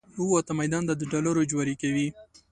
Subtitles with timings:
[0.29, 2.07] ووته میدان ته د ډالرو جواري کوي